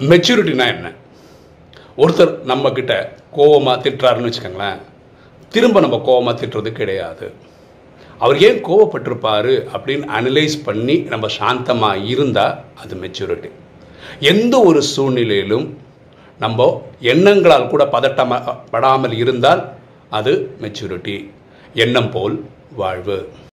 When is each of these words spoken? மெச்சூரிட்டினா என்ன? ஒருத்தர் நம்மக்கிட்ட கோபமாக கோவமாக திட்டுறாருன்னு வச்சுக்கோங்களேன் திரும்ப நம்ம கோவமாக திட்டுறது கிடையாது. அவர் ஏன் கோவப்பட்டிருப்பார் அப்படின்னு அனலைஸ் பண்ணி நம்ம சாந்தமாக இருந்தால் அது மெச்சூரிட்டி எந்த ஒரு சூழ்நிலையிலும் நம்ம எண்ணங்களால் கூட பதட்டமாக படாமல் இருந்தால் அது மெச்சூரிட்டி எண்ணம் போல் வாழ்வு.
மெச்சூரிட்டினா 0.00 0.66
என்ன? 0.66 0.92
ஒருத்தர் 1.96 2.32
நம்மக்கிட்ட 2.44 3.08
கோபமாக 3.30 3.36
கோவமாக 3.36 3.82
திட்டுறாருன்னு 3.82 4.30
வச்சுக்கோங்களேன் 4.30 4.80
திரும்ப 5.48 5.80
நம்ம 5.80 5.96
கோவமாக 6.06 6.40
திட்டுறது 6.40 6.72
கிடையாது. 6.72 7.32
அவர் 8.18 8.36
ஏன் 8.42 8.64
கோவப்பட்டிருப்பார் 8.64 9.54
அப்படின்னு 9.74 10.06
அனலைஸ் 10.18 10.64
பண்ணி 10.64 10.96
நம்ம 10.96 11.26
சாந்தமாக 11.26 11.96
இருந்தால் 11.96 12.60
அது 12.74 12.96
மெச்சூரிட்டி 12.96 13.50
எந்த 14.20 14.60
ஒரு 14.60 14.82
சூழ்நிலையிலும் 14.82 15.78
நம்ம 16.38 16.82
எண்ணங்களால் 17.00 17.68
கூட 17.68 17.84
பதட்டமாக 17.84 18.56
படாமல் 18.70 19.12
இருந்தால் 19.12 19.72
அது 20.10 20.56
மெச்சூரிட்டி 20.60 21.30
எண்ணம் 21.74 22.10
போல் 22.10 22.44
வாழ்வு. 22.72 23.28